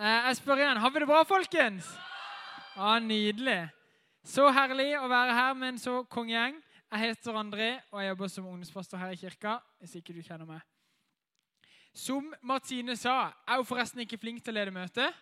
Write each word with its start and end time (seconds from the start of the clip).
Eh, 0.00 0.06
jeg 0.26 0.36
spør 0.38 0.56
igjen, 0.56 0.78
har 0.80 0.90
vi 0.90 1.00
det 1.02 1.06
bra, 1.10 1.18
folkens? 1.28 1.88
Ja, 2.72 2.94
Nydelig. 3.04 3.68
Så 4.24 4.46
herlig 4.48 4.94
å 4.96 5.08
være 5.12 5.34
her 5.36 5.58
med 5.60 5.74
en 5.74 5.80
så 5.82 5.98
kongegjeng. 6.08 6.56
Jeg 6.88 7.02
heter 7.02 7.36
André, 7.36 7.66
og 7.92 8.00
jeg 8.00 8.08
jobber 8.08 8.30
som 8.32 8.46
ungdomspastor 8.48 8.98
her 8.98 9.12
i 9.12 9.18
kirka. 9.20 9.58
hvis 9.78 9.98
ikke 10.00 10.14
du 10.16 10.22
kjenner 10.22 10.46
meg. 10.46 10.62
Som 11.92 12.32
Martine 12.40 12.96
sa, 12.96 13.32
er 13.46 13.56
hun 13.56 13.66
forresten 13.66 14.00
ikke 14.00 14.18
flink 14.18 14.42
til 14.42 14.54
å 14.54 14.58
lede 14.62 14.70
møte. 14.70 15.12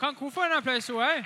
Kan 0.00 0.18
hun 0.18 0.32
få 0.32 0.48
en 0.48 0.58
applaus, 0.58 0.90
hun 0.90 1.06
òg? 1.06 1.24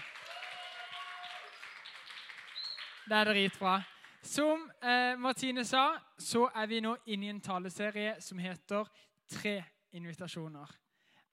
Det 3.08 3.16
er 3.22 3.32
dritbra. 3.32 3.80
Som 4.22 4.70
eh, 4.82 5.16
Martine 5.16 5.64
sa, 5.64 5.96
så 6.18 6.50
er 6.54 6.66
vi 6.66 6.84
nå 6.84 6.96
inne 7.06 7.24
i 7.24 7.32
en 7.32 7.40
taleserie 7.40 8.20
som 8.20 8.38
heter 8.38 8.84
Tre 9.32 9.62
invitasjoner. 9.96 10.68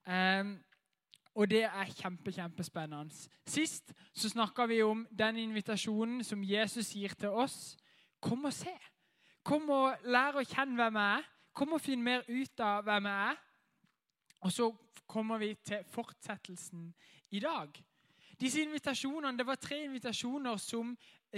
Um, 0.08 0.56
og 1.36 1.48
det 1.50 1.64
er 1.64 1.94
kjempe, 1.96 2.32
kjempespennende. 2.32 3.16
Sist 3.48 3.94
så 4.14 4.30
snakka 4.30 4.66
vi 4.68 4.82
om 4.84 5.06
den 5.12 5.38
invitasjonen 5.38 6.24
som 6.24 6.44
Jesus 6.44 6.92
gir 6.94 7.16
til 7.20 7.30
oss. 7.30 7.78
Kom 8.20 8.46
og 8.46 8.54
se. 8.54 8.74
Kom 9.44 9.70
og 9.70 10.04
lære 10.04 10.42
å 10.42 10.48
kjenne 10.48 10.76
hvem 10.76 11.00
jeg 11.00 11.22
er. 11.22 11.30
Kom 11.54 11.76
og 11.76 11.82
finne 11.82 12.04
mer 12.04 12.28
ut 12.28 12.64
av 12.64 12.84
hvem 12.88 13.08
jeg 13.08 13.30
er. 13.32 13.40
Og 14.42 14.52
så 14.52 14.68
kommer 15.08 15.40
vi 15.40 15.54
til 15.66 15.86
fortsettelsen 15.92 16.92
i 17.32 17.40
dag. 17.40 17.72
Disse 18.40 18.62
invitasjonene, 18.62 19.38
Det 19.38 19.46
var 19.46 19.56
tre 19.56 19.84
invitasjoner 19.84 20.58
som 20.58 20.98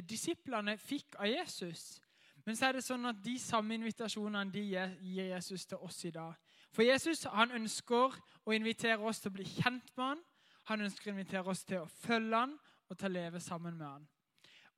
disiplene 0.10 0.78
fikk 0.78 1.16
av 1.20 1.28
Jesus. 1.28 2.02
Men 2.46 2.56
så 2.56 2.66
er 2.66 2.74
det 2.74 2.84
sånn 2.84 3.06
at 3.06 3.22
de 3.24 3.38
samme 3.40 3.76
invitasjonene 3.76 4.52
de 4.52 4.64
gir 4.64 5.30
Jesus 5.30 5.66
til 5.66 5.78
oss 5.78 6.06
i 6.06 6.12
dag. 6.12 6.34
For 6.74 6.82
Jesus 6.82 7.28
han 7.30 7.54
ønsker 7.54 8.16
å 8.46 8.54
invitere 8.56 8.98
oss 9.06 9.22
til 9.22 9.30
å 9.30 9.38
bli 9.38 9.46
kjent 9.46 9.92
med 9.98 10.06
han. 10.06 10.24
Han 10.72 10.86
ønsker 10.88 11.12
å 11.12 11.14
invitere 11.14 11.52
oss 11.52 11.64
til 11.68 11.84
å 11.84 11.90
følge 12.02 12.40
han 12.40 12.56
og 12.90 12.98
til 12.98 13.12
å 13.12 13.14
leve 13.14 13.42
sammen 13.44 13.78
med 13.78 13.88
han. 13.88 14.08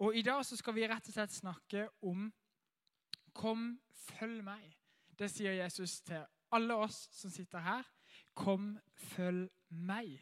Og 0.04 0.18
I 0.18 0.26
dag 0.28 0.44
så 0.46 0.58
skal 0.60 0.76
vi 0.76 0.88
rett 0.88 1.08
og 1.08 1.14
slett 1.14 1.32
snakke 1.32 1.88
om 2.02 2.34
'Kom, 3.34 3.80
følg 3.92 4.44
meg'. 4.44 4.76
Det 5.20 5.32
sier 5.32 5.52
Jesus 5.52 6.02
til 6.02 6.26
alle 6.52 6.74
oss 6.74 7.08
som 7.12 7.30
sitter 7.30 7.60
her. 7.60 7.84
Kom, 8.34 8.80
følg 8.96 9.50
meg. 9.70 10.20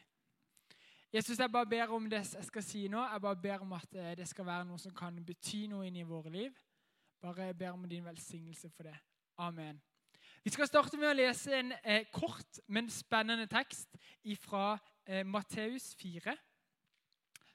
Jesus, 1.13 1.39
jeg 1.39 1.51
bare 1.51 1.65
ber 1.65 1.87
om 1.87 2.09
det 2.09 2.35
jeg 2.35 2.45
skal 2.45 2.63
si 2.63 2.87
nå. 2.87 3.01
Jeg 3.01 3.21
bare 3.21 3.41
ber 3.41 3.59
om 3.59 3.73
at 3.73 3.95
eh, 3.95 4.15
det 4.17 4.27
skal 4.27 4.45
være 4.45 4.65
noe 4.65 4.77
som 4.77 4.93
kan 4.95 5.25
bety 5.25 5.67
noe 5.67 5.87
inn 5.87 5.95
i 5.95 6.03
våre 6.03 6.29
liv. 6.29 6.51
Bare 7.21 7.53
ber 7.53 7.71
om 7.71 7.89
din 7.89 8.05
velsignelse 8.05 8.69
for 8.69 8.83
det. 8.83 8.97
Amen. 9.37 9.81
Vi 10.43 10.51
skal 10.51 10.67
starte 10.67 10.97
med 10.99 11.07
å 11.07 11.15
lese 11.15 11.53
en 11.55 11.69
eh, 11.87 12.09
kort, 12.11 12.57
men 12.67 12.89
spennende 12.91 13.45
tekst 13.47 13.93
fra 14.43 14.73
eh, 15.07 15.21
Matteus 15.23 15.93
4, 15.95 16.33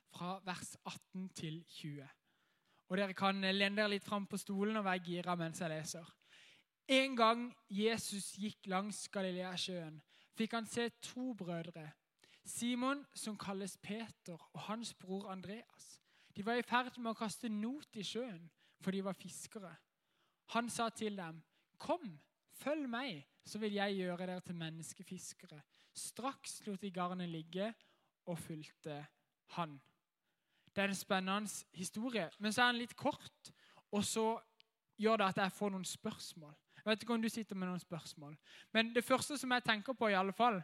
fra 0.08 0.38
vers 0.46 0.70
18 0.88 1.26
til 1.36 1.58
20. 1.68 2.06
Og 2.88 2.96
Dere 2.96 3.12
kan 3.12 3.42
eh, 3.44 3.52
lene 3.52 3.76
dere 3.76 3.92
litt 3.92 4.06
fram 4.06 4.24
på 4.24 4.40
stolen 4.40 4.78
og 4.80 4.86
være 4.86 5.02
gira 5.04 5.34
mens 5.36 5.60
jeg 5.60 5.68
leser. 5.68 6.08
En 6.88 7.16
gang 7.18 7.42
Jesus 7.68 8.30
gikk 8.40 8.70
langs 8.72 9.02
Galileasjøen, 9.12 9.98
fikk 10.32 10.56
han 10.56 10.68
se 10.70 10.86
to 11.10 11.34
brødre. 11.36 11.90
Simon, 12.48 13.02
som 13.12 13.36
kalles 13.36 13.74
Peter, 13.84 14.38
og 14.54 14.62
hans 14.70 14.94
bror 14.96 15.26
Andreas. 15.28 15.98
De 16.32 16.46
var 16.46 16.56
i 16.56 16.64
ferd 16.64 16.96
med 16.96 17.12
å 17.12 17.20
kaste 17.20 17.52
not 17.52 18.00
i 18.00 18.06
sjøen, 18.06 18.48
for 18.80 18.96
de 18.96 19.04
var 19.04 19.18
fiskere. 19.20 19.74
Han 20.56 20.72
sa 20.72 20.88
til 20.88 21.20
dem, 21.20 21.42
'Kom, 21.76 22.16
Følg 22.58 22.88
meg, 22.90 23.22
så 23.46 23.60
vil 23.62 23.76
jeg 23.78 24.00
gjøre 24.00 24.26
dere 24.26 24.44
til 24.44 24.56
menneskefiskere. 24.58 25.60
Straks 25.94 26.60
lot 26.66 26.82
de 26.82 26.90
garnet 26.90 27.30
ligge 27.30 27.70
og 28.28 28.38
fulgte 28.38 28.98
han. 29.56 29.78
Det 30.74 30.84
er 30.84 30.92
en 30.92 30.94
spennende 30.94 31.48
historie, 31.72 32.28
men 32.38 32.52
så 32.52 32.62
er 32.62 32.72
den 32.72 32.82
litt 32.82 32.96
kort. 32.96 33.52
Og 33.90 34.04
så 34.04 34.26
gjør 34.98 35.16
det 35.16 35.28
at 35.28 35.40
jeg 35.42 35.52
får 35.52 35.70
noen 35.70 35.84
spørsmål. 35.84 36.54
Jeg 36.76 36.90
vet 36.90 37.02
ikke 37.02 37.14
om 37.14 37.22
du 37.22 37.28
sitter 37.28 37.56
med 37.56 37.68
noen 37.68 37.82
spørsmål. 37.82 38.36
Men 38.72 38.94
det 38.94 39.04
første 39.04 39.38
som 39.38 39.52
jeg 39.52 39.64
tenker 39.64 39.92
på, 39.92 40.08
i 40.08 40.18
alle 40.18 40.32
fall, 40.32 40.60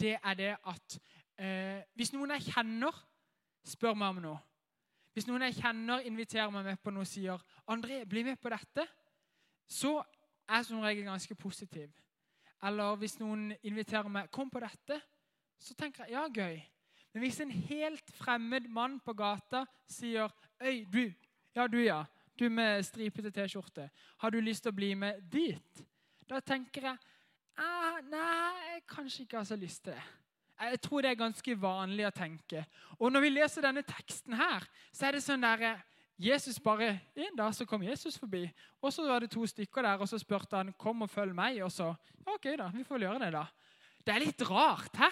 det 0.00 0.16
er 0.18 0.34
det 0.34 0.50
at 0.56 0.98
eh, 1.38 1.80
hvis 1.94 2.12
noen 2.12 2.34
jeg 2.36 2.52
kjenner, 2.52 2.96
spør 3.64 3.94
meg 3.94 4.16
om 4.16 4.22
noe 4.24 4.40
Hvis 5.12 5.26
noen 5.28 5.42
jeg 5.44 5.58
kjenner, 5.58 6.00
inviterer 6.08 6.50
meg 6.50 6.64
med 6.64 6.78
på 6.80 6.90
noe 6.90 7.04
og 7.04 7.06
sier 7.06 7.40
'André, 7.68 8.04
bli 8.08 8.22
med 8.24 8.38
på 8.40 8.48
dette', 8.48 8.86
så 9.68 10.02
er 10.48 10.62
som 10.62 10.80
regel 10.80 11.04
ganske 11.04 11.34
positiv. 11.34 11.90
Eller 12.62 12.96
hvis 12.96 13.18
noen 13.20 13.52
inviterer 13.62 14.08
meg 14.08 14.30
'Kom 14.30 14.50
på 14.50 14.60
dette', 14.60 15.00
så 15.58 15.74
tenker 15.74 16.04
jeg 16.04 16.12
'ja, 16.12 16.28
gøy'. 16.28 16.62
Men 17.12 17.22
hvis 17.22 17.40
en 17.40 17.50
helt 17.50 18.10
fremmed 18.10 18.68
mann 18.68 19.00
på 19.00 19.12
gata 19.12 19.64
sier 19.86 20.28
'Øy, 20.60 20.84
du, 20.92 21.12
ja, 21.54 21.66
du, 21.66 21.78
ja, 21.78 22.04
du 22.38 22.48
med 22.48 22.82
stripete 22.82 23.30
T-skjorte, 23.30 23.90
har 24.18 24.30
du 24.30 24.40
lyst 24.40 24.62
til 24.62 24.72
å 24.72 24.76
bli 24.76 24.94
med 24.94 25.20
dit?' 25.30 25.86
Da 26.28 26.40
tenker 26.40 26.82
jeg 26.82 26.98
ah, 27.58 28.00
'Nei, 28.00 28.72
jeg 28.74 28.86
kanskje 28.86 29.22
ikke 29.22 29.36
har 29.36 29.44
så 29.44 29.56
lyst 29.56 29.84
til 29.84 29.92
det'. 29.92 30.22
Jeg 30.62 30.80
tror 30.80 31.02
det 31.02 31.10
er 31.10 31.14
ganske 31.14 31.60
vanlig 31.60 32.06
å 32.06 32.14
tenke. 32.14 32.66
Og 33.00 33.12
når 33.12 33.20
vi 33.20 33.28
leser 33.28 33.62
denne 33.62 33.82
teksten 33.82 34.36
her, 34.38 34.62
så 34.92 35.06
er 35.06 35.12
det 35.12 35.22
sånn 35.24 35.42
derre 35.42 35.82
Jesus 36.18 36.60
bare, 36.60 37.00
En 37.16 37.36
dag 37.36 37.54
så 37.54 37.64
kom 37.66 37.82
Jesus 37.82 38.18
forbi, 38.18 38.50
og 38.80 38.92
så 38.92 39.06
var 39.08 39.20
det 39.20 39.30
to 39.30 39.46
stykker 39.46 39.82
der. 39.82 39.98
og 39.98 40.08
Så 40.08 40.18
spurte 40.18 40.56
han 40.56 40.72
kom 40.72 41.02
og 41.02 41.10
følg 41.10 41.34
meg. 41.34 41.62
Og 41.62 41.72
så 41.72 41.94
ok 42.26 42.44
da, 42.58 42.70
vi 42.74 42.84
får 42.84 42.98
gjøre 42.98 43.18
det, 43.24 43.32
da. 43.32 43.46
Det 44.06 44.14
er 44.14 44.24
litt 44.24 44.42
rart, 44.50 44.96
hæ? 44.96 45.10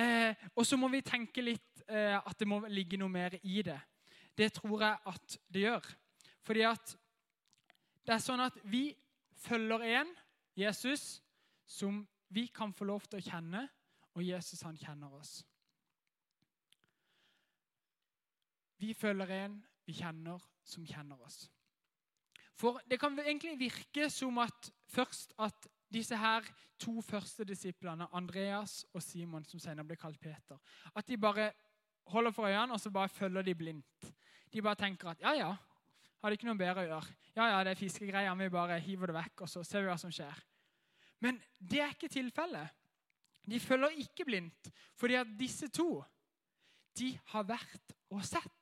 Eh, 0.00 0.34
og 0.54 0.66
så 0.66 0.76
må 0.76 0.88
vi 0.88 1.02
tenke 1.02 1.42
litt 1.42 1.82
eh, 1.88 2.16
at 2.16 2.38
det 2.38 2.48
må 2.48 2.60
ligge 2.68 2.98
noe 2.98 3.10
mer 3.10 3.34
i 3.42 3.62
det. 3.62 3.78
Det 4.38 4.52
tror 4.54 4.82
jeg 4.82 4.98
at 5.12 5.38
det 5.52 5.64
gjør. 5.66 5.88
Fordi 6.46 6.62
at 6.66 6.96
det 8.06 8.14
er 8.14 8.22
sånn 8.22 8.40
at 8.40 8.56
vi 8.64 8.94
følger 9.44 9.84
en, 10.00 10.14
Jesus, 10.56 11.20
som 11.66 12.06
vi 12.28 12.46
kan 12.54 12.72
få 12.74 12.86
lov 12.88 13.04
til 13.08 13.20
å 13.20 13.24
kjenne, 13.24 13.66
og 14.14 14.24
Jesus 14.26 14.62
han 14.66 14.78
kjenner 14.78 15.12
oss. 15.14 15.40
Vi 18.80 18.94
følger 18.96 19.30
en 19.44 19.58
vi 19.90 19.98
kjenner, 19.98 20.38
som 20.64 20.86
kjenner 20.86 21.18
oss. 21.26 21.48
For 22.60 22.80
Det 22.86 23.00
kan 23.00 23.18
egentlig 23.18 23.56
virke 23.58 24.10
som 24.12 24.38
at 24.38 24.70
først 24.92 25.34
at 25.38 25.68
disse 25.90 26.16
her 26.16 26.46
to 26.78 27.00
første 27.02 27.44
disiplene, 27.44 28.06
Andreas 28.14 28.84
og 28.94 29.02
Simon, 29.02 29.44
som 29.44 29.60
senere 29.60 29.88
ble 29.88 29.96
kalt 29.98 30.20
Peter, 30.20 30.60
at 30.94 31.08
de 31.08 31.18
bare 31.18 31.50
holder 32.10 32.34
for 32.34 32.46
øynene 32.46 32.76
og 32.76 32.80
så 32.80 32.90
bare 32.90 33.08
følger 33.08 33.42
de 33.42 33.54
blindt. 33.54 34.12
De 34.52 34.62
bare 34.62 34.78
tenker 34.78 35.10
at 35.10 35.20
ja, 35.24 35.32
ja, 35.38 35.50
har 36.20 36.30
det 36.30 36.38
ikke 36.38 36.50
noe 36.50 36.60
bedre 36.60 36.84
å 36.84 36.88
gjøre. 36.88 37.16
Ja, 37.34 37.48
ja, 37.48 37.64
det 37.64 37.74
er 37.74 37.80
fiskegreier, 37.80 38.34
vi 38.36 38.48
bare 38.52 38.78
hiver 38.82 39.10
det 39.10 39.16
vekk, 39.16 39.44
og 39.46 39.48
så 39.48 39.64
ser 39.64 39.84
vi 39.84 39.90
hva 39.90 39.98
som 39.98 40.12
skjer. 40.12 40.44
Men 41.20 41.40
det 41.58 41.80
er 41.80 41.94
ikke 41.94 42.12
tilfellet. 42.12 42.76
De 43.50 43.60
følger 43.60 44.02
ikke 44.04 44.26
blindt, 44.28 44.70
fordi 45.00 45.16
at 45.16 45.36
disse 45.38 45.68
to 45.72 46.02
de 46.98 47.14
har 47.32 47.46
vært 47.48 47.94
og 48.12 48.24
sett. 48.26 48.59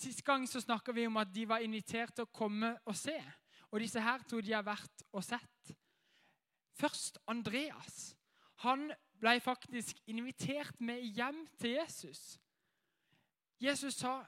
Sist 0.00 0.22
gang 0.24 0.46
så 0.48 0.62
snakka 0.62 0.94
vi 0.96 1.04
om 1.06 1.18
at 1.20 1.28
de 1.34 1.44
var 1.48 1.60
invitert 1.60 2.14
til 2.16 2.24
å 2.24 2.32
komme 2.32 2.72
og 2.88 2.96
se. 2.96 3.18
Og 3.68 3.82
disse 3.82 4.00
her 4.00 4.22
to 4.24 4.40
de 4.40 4.54
har 4.54 4.64
vært 4.64 5.04
og 5.12 5.24
sett. 5.24 5.72
Først 6.80 7.18
Andreas. 7.28 8.14
Han 8.64 8.88
ble 9.20 9.34
faktisk 9.44 10.00
invitert 10.08 10.80
med 10.80 11.04
hjem 11.04 11.42
til 11.60 11.76
Jesus. 11.76 12.38
Jesus 13.60 13.94
sa, 13.94 14.24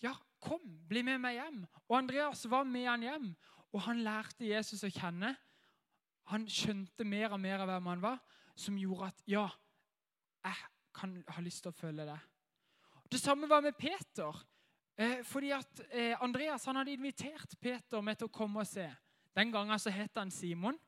'Ja, 0.00 0.14
kom, 0.40 0.60
bli 0.88 1.02
med 1.02 1.18
meg 1.18 1.36
hjem.' 1.36 1.66
Og 1.88 1.98
Andreas 1.98 2.50
var 2.50 2.64
med 2.64 2.86
han 2.86 3.02
hjem, 3.02 3.36
og 3.72 3.80
han 3.82 4.00
lærte 4.04 4.48
Jesus 4.48 4.84
å 4.84 4.88
kjenne. 4.88 5.36
Han 6.32 6.46
skjønte 6.48 7.04
mer 7.04 7.32
og 7.32 7.40
mer 7.40 7.60
av 7.60 7.68
hvem 7.68 7.86
han 7.86 8.02
var, 8.02 8.18
som 8.56 8.78
gjorde 8.78 9.06
at 9.06 9.22
'ja, 9.26 9.48
jeg 10.44 10.54
kan 10.94 11.24
ha 11.28 11.40
lyst 11.42 11.62
til 11.62 11.72
å 11.72 11.76
følge 11.76 12.06
det'. 12.06 12.20
Det 13.12 13.20
samme 13.20 13.48
var 13.48 13.60
med 13.60 13.76
Peter. 13.76 14.46
Eh, 14.96 15.24
fordi 15.26 15.50
at 15.50 15.80
eh, 15.90 16.22
Andreas 16.22 16.64
han 16.64 16.76
hadde 16.76 16.92
invitert 16.92 17.56
Peter 17.60 18.00
med 18.00 18.20
til 18.20 18.28
å 18.28 18.34
komme 18.34 18.62
og 18.62 18.68
se. 18.68 18.86
Den 19.34 19.50
gangen 19.52 19.78
så 19.78 19.90
het 19.90 20.18
han 20.18 20.30
Simon. 20.30 20.78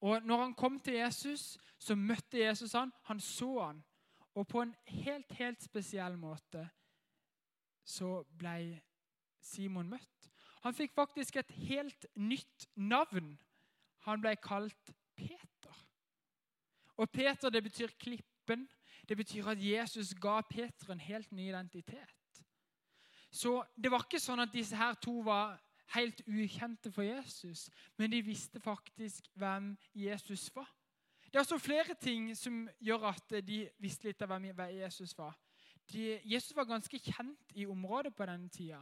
Og 0.00 0.22
når 0.22 0.42
han 0.42 0.54
kom 0.54 0.78
til 0.80 1.00
Jesus, 1.00 1.56
så 1.78 1.96
møtte 1.98 2.38
Jesus 2.38 2.76
han. 2.78 2.92
Han 3.08 3.20
så 3.20 3.50
han. 3.64 3.82
Og 4.34 4.46
på 4.46 4.62
en 4.62 4.74
helt, 4.86 5.32
helt 5.32 5.62
spesiell 5.62 6.18
måte 6.20 6.68
så 7.86 8.20
ble 8.38 8.80
Simon 9.40 9.88
møtt. 9.88 10.30
Han 10.66 10.74
fikk 10.74 10.94
faktisk 10.94 11.36
et 11.38 11.50
helt 11.68 12.06
nytt 12.18 12.66
navn. 12.74 13.36
Han 14.06 14.22
ble 14.22 14.34
kalt 14.42 14.92
Peter. 15.16 15.82
Og 16.96 17.10
Peter 17.10 17.50
det 17.50 17.62
betyr 17.62 17.94
klippen. 17.98 18.66
Det 19.08 19.16
betyr 19.16 19.52
at 19.52 19.62
Jesus 19.62 20.14
ga 20.18 20.40
Peter 20.50 20.92
en 20.92 21.00
helt 21.00 21.32
ny 21.32 21.48
identitet. 21.48 22.15
Så 23.36 23.58
det 23.76 23.90
var 23.92 24.06
ikke 24.06 24.20
sånn 24.22 24.40
at 24.40 24.52
disse 24.54 24.76
her 24.78 24.96
to 25.02 25.18
var 25.26 25.58
helt 25.94 26.22
ukjente 26.26 26.90
for 26.92 27.04
Jesus, 27.04 27.66
men 27.98 28.10
de 28.10 28.22
visste 28.24 28.60
faktisk 28.62 29.28
hvem 29.38 29.74
Jesus 29.94 30.48
var. 30.54 30.70
Det 31.26 31.36
er 31.36 31.44
altså 31.44 31.58
flere 31.60 31.94
ting 32.00 32.30
som 32.38 32.64
gjør 32.80 33.10
at 33.10 33.34
de 33.44 33.66
visste 33.82 34.08
litt 34.08 34.22
av 34.24 34.32
hvem 34.32 34.48
Jesus 34.78 35.12
var. 35.18 35.36
De, 35.92 36.16
Jesus 36.24 36.56
var 36.56 36.66
ganske 36.66 36.98
kjent 36.98 37.52
i 37.54 37.66
området 37.68 38.14
på 38.16 38.26
denne 38.26 38.48
tida. 38.50 38.80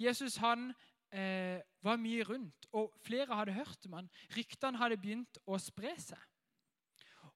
Jesus 0.00 0.38
han 0.40 0.70
eh, 1.12 1.60
var 1.84 2.00
mye 2.00 2.24
rundt, 2.24 2.66
og 2.72 2.94
flere 3.04 3.36
hadde 3.36 3.58
hørt 3.58 3.86
om 3.86 3.98
han. 3.98 4.10
Ryktene 4.34 4.80
hadde 4.80 4.98
begynt 5.02 5.38
å 5.44 5.60
spre 5.60 5.92
seg. 6.00 6.24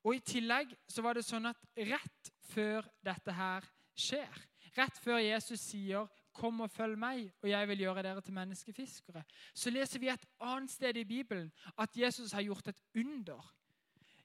Og 0.04 0.16
I 0.16 0.24
tillegg 0.24 0.72
så 0.88 1.04
var 1.04 1.16
det 1.16 1.26
sånn 1.26 1.50
at 1.52 1.60
rett 1.76 2.32
før 2.50 2.88
dette 3.04 3.36
her 3.36 3.68
skjer, 3.96 4.42
rett 4.76 4.98
før 5.04 5.20
Jesus 5.22 5.60
sier 5.60 6.08
'Kom 6.34 6.60
og 6.60 6.70
følg 6.70 6.98
meg, 6.98 7.32
og 7.42 7.48
jeg 7.48 7.68
vil 7.68 7.78
gjøre 7.78 8.02
dere 8.02 8.20
til 8.20 8.34
menneskefiskere', 8.34 9.24
så 9.54 9.70
leser 9.70 9.98
vi 9.98 10.08
et 10.08 10.26
annet 10.40 10.70
sted 10.70 10.96
i 10.96 11.04
Bibelen 11.04 11.52
at 11.78 11.96
Jesus 11.96 12.32
har 12.32 12.42
gjort 12.42 12.68
et 12.68 12.80
under. 12.94 13.54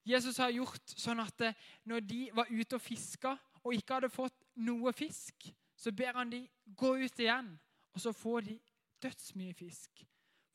Jesus 0.05 0.37
har 0.37 0.51
gjort 0.51 0.93
sånn 0.97 1.19
at 1.19 1.41
eh, 1.41 1.53
når 1.85 1.99
de 1.99 2.29
var 2.33 2.49
ute 2.49 2.75
og 2.75 2.81
fiska 2.81 3.35
og 3.63 3.73
ikke 3.75 3.93
hadde 3.93 4.09
fått 4.09 4.45
noe 4.55 4.93
fisk, 4.93 5.51
så 5.77 5.91
ber 5.91 6.17
han 6.17 6.31
de 6.31 6.47
gå 6.75 6.95
ut 6.95 7.19
igjen, 7.19 7.59
og 7.93 8.01
så 8.01 8.11
får 8.11 8.41
de 8.41 8.59
dødsmye 9.03 9.53
fisk. 9.53 10.05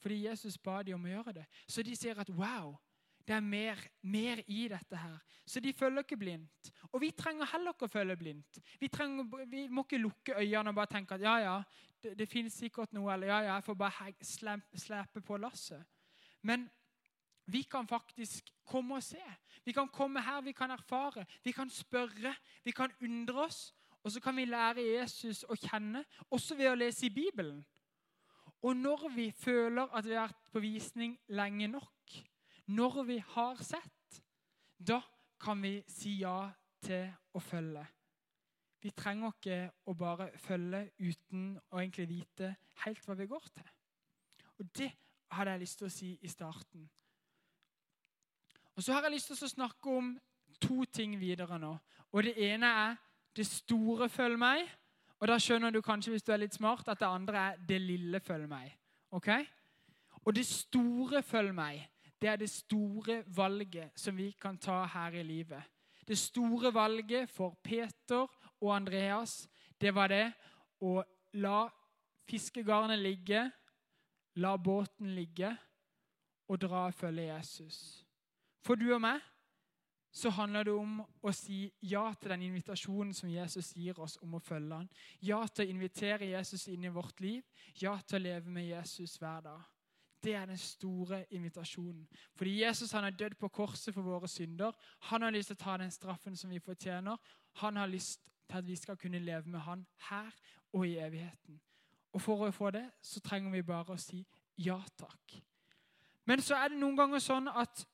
Fordi 0.01 0.27
Jesus 0.27 0.59
ba 0.59 0.83
de 0.83 0.93
om 0.95 1.05
å 1.05 1.09
gjøre 1.09 1.33
det. 1.33 1.45
Så 1.69 1.83
de 1.83 1.95
sier 1.97 2.19
at 2.21 2.29
wow, 2.29 2.75
det 3.27 3.35
er 3.35 3.41
mer, 3.41 3.81
mer, 4.03 4.43
i 4.47 4.67
dette 4.69 4.97
her. 4.97 5.17
Så 5.47 5.61
de 5.61 5.73
følger 5.73 6.05
ikke 6.05 6.17
blindt. 6.17 6.71
Og 6.93 7.01
vi 7.01 7.11
trenger 7.17 7.49
heller 7.53 7.73
ikke 7.73 7.89
å 7.89 7.93
følge 7.93 8.17
blindt. 8.21 8.61
Vi, 8.81 8.89
trenger, 8.93 9.47
vi 9.49 9.67
må 9.69 9.85
ikke 9.85 10.01
lukke 10.03 10.37
øynene 10.37 10.73
og 10.73 10.79
bare 10.79 10.93
tenke 10.93 11.17
at 11.17 11.25
ja, 11.25 11.35
ja, 11.41 11.57
det, 12.03 12.15
det 12.19 12.29
finnes 12.29 12.57
sikkert 12.57 12.93
noe, 12.93 13.13
eller 13.15 13.33
ja, 13.33 13.41
ja, 13.47 13.55
jeg 13.55 13.67
får 13.69 13.79
bare 13.81 14.13
slepe 14.77 15.25
på 15.25 15.39
lasset. 15.41 15.81
Men 16.45 16.69
vi 17.47 17.63
kan 17.69 17.89
faktisk 17.89 18.53
komme 18.65 19.01
og 19.01 19.03
se. 19.05 19.23
Vi 19.65 19.73
kan 19.73 19.89
komme 19.89 20.21
her, 20.21 20.41
vi 20.45 20.53
kan 20.53 20.71
erfare, 20.71 21.25
vi 21.45 21.53
kan 21.53 21.71
spørre, 21.71 22.35
vi 22.65 22.73
kan 22.73 22.93
undre 23.03 23.47
oss. 23.49 23.75
Og 24.05 24.13
så 24.13 24.21
kan 24.21 24.37
vi 24.37 24.45
lære 24.45 24.85
Jesus 24.85 25.47
å 25.49 25.57
kjenne, 25.57 26.05
også 26.29 26.57
ved 26.59 26.71
å 26.75 26.77
lese 26.77 27.07
i 27.09 27.13
Bibelen. 27.13 27.63
Og 28.65 28.77
når 28.77 29.09
vi 29.13 29.31
føler 29.33 29.89
at 29.93 30.05
vi 30.05 30.17
har 30.17 30.29
vært 30.29 30.53
på 30.53 30.61
visning 30.61 31.17
lenge 31.33 31.69
nok, 31.73 32.15
når 32.67 33.03
vi 33.03 33.19
har 33.35 33.63
sett, 33.63 34.23
da 34.79 35.01
kan 35.41 35.61
vi 35.63 35.83
si 35.89 36.19
ja 36.23 36.49
til 36.85 37.09
å 37.35 37.41
følge. 37.43 37.85
Vi 38.85 38.93
trenger 38.93 39.33
ikke 39.33 39.59
å 39.89 39.95
bare 39.97 40.29
følge 40.45 40.83
uten 41.01 41.55
å 41.73 41.81
egentlig 41.81 42.09
vite 42.09 42.51
helt 42.85 43.07
hva 43.07 43.17
vi 43.17 43.29
går 43.29 43.49
til. 43.55 43.71
Og 44.59 44.69
Det 44.77 44.91
hadde 45.33 45.55
jeg 45.55 45.61
lyst 45.61 45.79
til 45.79 45.89
å 45.89 45.95
si 45.95 46.11
i 46.21 46.29
starten. 46.29 46.85
Og 48.77 48.83
Så 48.83 48.93
har 48.93 49.03
jeg 49.03 49.13
lyst 49.13 49.33
til 49.33 49.47
å 49.47 49.49
snakke 49.49 49.91
om 49.91 50.15
to 50.61 50.85
ting 50.85 51.19
videre 51.21 51.59
nå. 51.59 51.79
Og 52.13 52.23
Det 52.25 52.37
ene 52.37 52.67
er 52.67 52.97
det 53.37 53.47
store 53.47 54.09
'følg 54.09 54.39
meg'. 54.39 54.69
Og 55.21 55.29
Da 55.29 55.39
skjønner 55.39 55.71
du 55.71 55.81
kanskje 55.81 56.11
hvis 56.11 56.23
du 56.23 56.33
er 56.33 56.37
litt 56.37 56.55
smart, 56.55 56.89
at 56.89 56.99
det 56.99 57.09
andre 57.09 57.39
er 57.39 57.57
det 57.57 57.81
lille 57.81 58.21
'følg 58.21 58.49
meg'. 58.49 58.73
Ok? 59.11 59.29
Og 60.27 60.35
det 60.35 60.47
store 60.47 61.23
'følg 61.23 61.55
meg' 61.55 61.89
det 62.25 62.31
er 62.31 62.37
det 62.41 62.51
store 62.51 63.23
valget 63.27 63.91
som 64.01 64.17
vi 64.17 64.31
kan 64.41 64.57
ta 64.59 64.87
her 64.89 65.13
i 65.13 65.23
livet. 65.23 65.63
Det 66.09 66.19
store 66.19 66.75
valget 66.75 67.29
for 67.29 67.59
Peter 67.65 68.27
og 68.61 68.77
Andreas, 68.77 69.49
det 69.81 69.93
var 69.95 70.09
det 70.09 70.33
å 70.81 71.03
la 71.37 71.67
fiskegarnet 72.25 72.99
ligge, 72.99 73.43
la 74.41 74.55
båten 74.57 75.13
ligge 75.13 75.51
og 76.49 76.63
dra 76.65 76.87
og 76.87 76.97
følge 76.97 77.29
Jesus. 77.29 78.07
For 78.65 78.81
du 78.81 78.89
og 78.95 79.05
meg 79.05 79.21
så 80.09 80.33
handler 80.33 80.65
det 80.65 80.79
om 80.81 81.03
å 81.05 81.37
si 81.37 81.67
ja 81.83 82.07
til 82.17 82.33
den 82.33 82.49
invitasjonen 82.49 83.13
som 83.13 83.29
Jesus 83.29 83.75
gir 83.77 84.01
oss 84.01 84.17
om 84.25 84.39
å 84.39 84.41
følge 84.41 84.81
han. 84.81 84.89
Ja 85.21 85.45
til 85.45 85.67
å 85.67 85.77
invitere 85.77 86.33
Jesus 86.33 86.71
inn 86.73 86.89
i 86.89 86.97
vårt 86.97 87.21
liv. 87.21 87.45
Ja 87.83 87.99
til 88.01 88.23
å 88.23 88.27
leve 88.31 88.49
med 88.49 88.71
Jesus 88.71 89.21
hver 89.21 89.45
dag. 89.45 89.65
Det 90.25 90.35
er 90.35 90.47
den 90.47 90.59
store 90.59 91.25
invitasjonen. 91.31 92.09
Fordi 92.35 92.63
Jesus 92.63 92.93
han 92.93 93.05
har 93.05 93.11
dødd 93.11 93.35
på 93.41 93.49
korset 93.49 93.95
for 93.95 94.03
våre 94.03 94.29
synder. 94.29 94.73
Han 95.11 95.23
har 95.23 95.31
lyst 95.31 95.53
til 95.53 95.59
å 95.59 95.65
ta 95.65 95.77
den 95.77 95.91
straffen 95.91 96.37
som 96.37 96.51
vi 96.51 96.63
fortjener. 96.65 97.17
Han 97.61 97.77
har 97.77 97.87
lyst 97.87 98.21
til 98.49 98.59
at 98.59 98.67
vi 98.67 98.77
skal 98.77 98.97
kunne 98.97 99.19
leve 99.19 99.51
med 99.51 99.61
han 99.61 99.87
her 100.09 100.33
og 100.73 100.87
i 100.89 100.97
evigheten. 100.97 101.61
Og 102.13 102.23
For 102.23 102.47
å 102.47 102.51
få 102.55 102.71
det 102.71 102.87
så 103.03 103.21
trenger 103.21 103.51
vi 103.51 103.63
bare 103.63 103.93
å 103.95 104.01
si 104.01 104.25
ja 104.57 104.79
takk. 104.97 105.41
Men 106.25 106.43
så 106.43 106.57
er 106.57 106.73
det 106.73 106.79
noen 106.79 106.97
ganger 106.97 107.21
sånn 107.21 107.49
at 107.49 107.85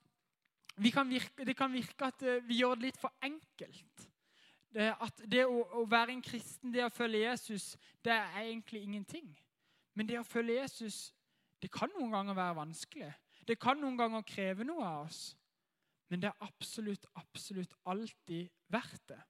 kan 0.93 1.09
virke, 1.11 1.45
det 1.45 1.57
kan 1.57 1.73
virke 1.73 2.07
at 2.07 2.23
eh, 2.23 2.43
vi 2.47 2.61
gjør 2.61 2.75
det 2.75 2.83
litt 2.83 3.01
for 3.01 3.13
enkelt. 3.23 4.07
Det, 4.71 4.95
at 5.01 5.23
det 5.27 5.45
å, 5.47 5.65
å, 5.81 5.85
være 5.91 6.15
en 6.15 6.23
kristen, 6.23 6.73
det 6.73 6.85
å 6.85 6.93
følge 6.95 7.25
Jesus, 7.25 7.77
det 8.05 8.13
er 8.13 8.39
egentlig 8.45 8.83
ingenting. 8.83 9.27
Men 9.95 10.09
det 10.09 10.21
å 10.21 10.25
følge 10.25 10.61
Jesus 10.61 11.11
det 11.63 11.71
kan 11.73 11.93
noen 11.97 12.13
ganger 12.13 12.35
være 12.35 12.57
vanskelig. 12.57 13.13
Det 13.49 13.59
kan 13.61 13.81
noen 13.81 13.99
ganger 13.99 14.23
kreve 14.27 14.65
noe 14.65 14.87
av 14.87 15.07
oss. 15.07 15.21
Men 16.11 16.23
det 16.23 16.31
er 16.31 16.47
absolutt, 16.47 17.07
absolutt 17.15 17.75
alltid 17.87 18.49
verdt 18.69 19.09
det. 19.09 19.21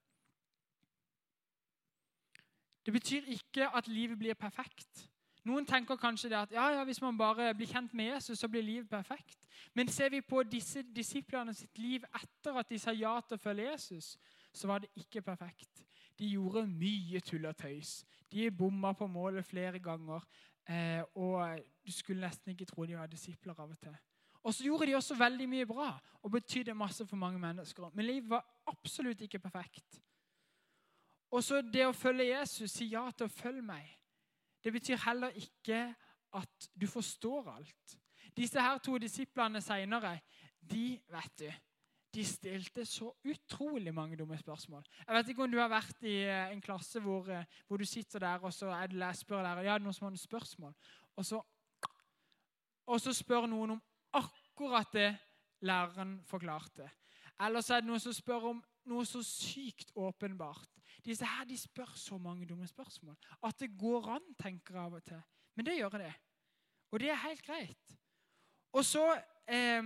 Det 2.85 2.93
betyr 2.93 3.27
ikke 3.35 3.67
at 3.77 3.87
livet 3.87 4.17
blir 4.17 4.33
perfekt. 4.33 5.11
Noen 5.45 5.65
tenker 5.65 5.97
kanskje 5.97 6.29
det 6.29 6.37
at 6.37 6.51
ja, 6.53 6.67
ja, 6.69 6.83
hvis 6.85 7.01
man 7.01 7.17
bare 7.17 7.53
blir 7.57 7.69
kjent 7.69 7.93
med 7.97 8.11
Jesus, 8.13 8.39
så 8.39 8.47
blir 8.47 8.61
livet 8.61 8.89
perfekt. 8.89 9.47
Men 9.73 9.87
ser 9.87 10.09
vi 10.09 10.21
på 10.21 10.43
disse 10.43 10.83
disiplene 10.95 11.53
sitt 11.53 11.77
liv 11.77 12.05
etter 12.17 12.57
at 12.61 12.69
de 12.69 12.79
sa 12.79 12.93
ja 12.93 13.15
til 13.25 13.37
å 13.37 13.41
følge 13.41 13.71
Jesus, 13.71 14.17
så 14.53 14.69
var 14.69 14.83
det 14.83 14.89
ikke 14.95 15.21
perfekt. 15.25 15.83
De 16.19 16.29
gjorde 16.29 16.67
mye 16.67 17.21
tull 17.25 17.45
og 17.49 17.57
tøys. 17.57 18.03
De 18.31 18.51
bomma 18.51 18.93
på 18.93 19.07
målet 19.07 19.45
flere 19.45 19.79
ganger. 19.79 20.21
Eh, 20.69 21.01
og 21.15 21.59
du 21.85 21.91
skulle 21.91 22.21
nesten 22.21 22.53
ikke 22.53 22.65
tro 22.69 22.85
de 22.85 22.97
var 22.97 23.09
disipler 23.11 23.57
av 23.57 23.69
og 23.69 23.79
til. 23.79 23.95
Og 24.43 24.53
så 24.53 24.65
gjorde 24.65 24.87
de 24.89 24.95
også 24.97 25.15
veldig 25.15 25.47
mye 25.49 25.65
bra 25.69 25.89
og 26.21 26.31
betydde 26.31 26.73
masse 26.73 27.05
for 27.07 27.15
mange 27.15 27.39
mennesker. 27.39 27.89
Men 27.93 28.05
livet 28.05 28.29
var 28.29 28.45
absolutt 28.67 29.21
ikke 29.21 29.39
perfekt. 29.39 30.01
Og 31.31 31.43
så 31.43 31.61
det 31.61 31.85
å 31.87 31.95
følge 31.95 32.31
Jesus, 32.33 32.73
si 32.73 32.89
ja 32.91 33.05
til 33.15 33.29
å 33.29 33.33
følge 33.33 33.63
meg, 33.63 33.87
det 34.63 34.73
betyr 34.73 34.99
heller 35.05 35.37
ikke 35.37 35.83
at 36.37 36.69
du 36.81 36.87
forstår 36.87 37.49
alt. 37.53 37.97
Disse 38.37 38.61
her 38.61 38.77
to 38.77 38.97
disiplene 39.01 39.61
seinere, 39.61 40.19
de 40.61 40.99
vet 41.11 41.39
du, 41.39 41.47
de 42.13 42.23
stilte 42.27 42.85
så 42.85 43.07
utrolig 43.23 43.93
mange 43.95 44.17
dumme 44.19 44.37
spørsmål. 44.37 44.83
Jeg 45.07 45.15
vet 45.15 45.29
ikke 45.31 45.43
om 45.45 45.51
du 45.51 45.59
har 45.61 45.71
vært 45.71 46.03
i 46.03 46.17
eh, 46.25 46.51
en 46.51 46.63
klasse 46.63 46.99
hvor, 46.99 47.29
eh, 47.31 47.45
hvor 47.67 47.79
du 47.79 47.85
sitter 47.87 48.19
der, 48.19 48.43
og 48.43 48.53
så 48.53 48.71
er 48.75 48.91
det 48.91 49.11
spør 49.15 49.43
der, 49.45 49.63
ja, 49.63 49.77
noen 49.79 49.95
som 49.95 50.09
har 50.09 50.13
noen 50.13 50.21
spørsmål. 50.21 50.73
Og 51.15 51.25
så, 51.25 51.41
og 52.85 53.01
så 53.01 53.13
spør 53.15 53.47
noen 53.47 53.77
om 53.77 53.81
akkurat 54.19 54.91
det 54.93 55.09
læreren 55.63 56.19
forklarte. 56.27 56.89
Eller 57.41 57.63
så 57.63 57.77
er 57.77 57.83
det 57.83 57.89
noen 57.89 58.03
som 58.03 58.13
spør 58.13 58.51
om 58.51 58.61
noe 58.91 59.05
så 59.07 59.21
sykt 59.25 59.93
åpenbart. 59.95 60.69
Disse 61.05 61.25
her 61.25 61.47
de 61.49 61.57
spør 61.57 61.93
så 61.97 62.17
mange 62.21 62.45
dumme 62.45 62.67
spørsmål 62.67 63.15
at 63.47 63.59
det 63.61 63.71
går 63.79 64.09
an, 64.17 64.33
tenker 64.37 64.75
jeg 64.75 64.83
av 64.83 64.97
og 64.99 65.03
til. 65.05 65.21
Men 65.55 65.65
det 65.65 65.77
gjør 65.77 65.97
det. 66.01 66.13
Og 66.91 66.99
det 66.99 67.09
er 67.09 67.23
helt 67.23 67.45
greit. 67.45 67.95
Og 68.75 68.85
så 68.85 69.05
eh, 69.47 69.81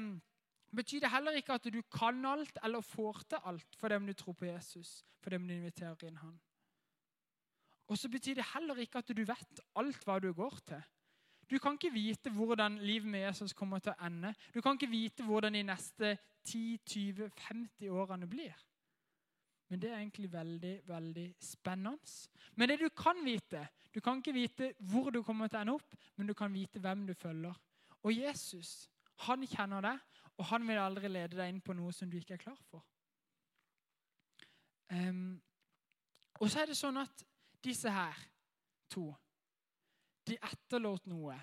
betyr 0.76 1.04
det 1.04 1.12
heller 1.12 1.38
ikke 1.38 1.56
at 1.58 1.68
du 1.74 1.82
kan 1.94 2.26
alt 2.26 2.60
eller 2.64 2.82
får 2.82 3.24
til 3.30 3.48
alt 3.52 3.78
for 3.80 3.94
dem 3.94 4.08
du 4.08 4.14
tror 4.14 4.34
på 4.34 4.46
Jesus, 4.46 5.06
for 5.22 5.30
dem 5.30 5.48
du 5.48 5.54
inviterer 5.54 6.08
inn 6.08 6.18
han. 6.18 6.36
Og 7.88 7.98
så 7.98 8.10
betyr 8.10 8.40
det 8.40 8.48
heller 8.54 8.78
ikke 8.82 8.98
at 9.04 9.12
du 9.14 9.24
vet 9.26 9.62
alt 9.76 10.06
hva 10.06 10.20
du 10.20 10.32
går 10.34 10.60
til. 10.66 10.82
Du 11.50 11.60
kan 11.62 11.78
ikke 11.78 11.94
vite 11.94 12.32
hvordan 12.34 12.80
livet 12.82 13.08
med 13.08 13.28
Jesus 13.28 13.54
kommer 13.54 13.80
til 13.80 13.94
å 13.94 14.08
ende. 14.08 14.32
Du 14.54 14.62
kan 14.62 14.74
ikke 14.74 14.90
vite 14.90 15.24
hvordan 15.24 15.54
de 15.54 15.62
neste 15.68 16.16
10-20-50 16.50 17.92
årene 17.94 18.28
blir. 18.28 18.56
Men 19.70 19.82
det 19.82 19.92
er 19.92 20.00
egentlig 20.00 20.32
veldig 20.34 20.74
veldig 20.88 21.26
spennende. 21.42 21.98
Men 22.56 22.70
det 22.70 22.80
du 22.80 22.90
kan 22.90 23.22
vite 23.26 23.68
Du 23.96 24.02
kan 24.02 24.18
ikke 24.18 24.34
vite 24.34 24.74
hvor 24.80 25.10
du 25.10 25.22
kommer 25.24 25.48
til 25.48 25.56
å 25.56 25.62
ende 25.62 25.74
opp, 25.78 25.94
men 26.18 26.28
du 26.28 26.34
kan 26.34 26.52
vite 26.54 26.82
hvem 26.84 27.06
du 27.08 27.14
følger. 27.16 27.54
Og 28.04 28.12
Jesus, 28.12 28.90
han 29.24 29.46
kjenner 29.48 29.86
deg, 29.86 30.02
og 30.38 30.46
han 30.52 30.68
vil 30.68 30.82
aldri 30.82 31.10
lede 31.12 31.38
deg 31.38 31.52
inn 31.52 31.62
på 31.64 31.76
noe 31.78 31.94
som 31.96 32.10
du 32.12 32.18
ikke 32.20 32.36
er 32.36 32.44
klar 32.44 32.60
for. 32.70 32.84
Um, 34.92 35.42
og 36.40 36.52
så 36.52 36.62
er 36.62 36.70
det 36.70 36.78
sånn 36.78 37.00
at 37.00 37.24
disse 37.64 37.92
her 37.92 38.18
to, 38.92 39.08
de 40.28 40.38
etterlot 40.42 41.06
noe. 41.10 41.38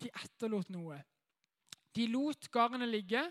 De 0.00 0.10
etterlot 0.22 0.70
noe. 0.72 1.00
De 1.94 2.06
lot 2.10 2.48
garnet 2.52 2.90
ligge, 2.90 3.22